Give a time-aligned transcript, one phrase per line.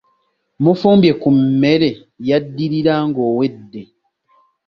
[0.63, 1.89] Mufumbye ku mmere
[2.29, 3.81] yaddirira ng’owedde.